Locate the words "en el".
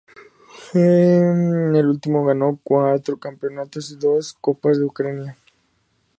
0.73-1.85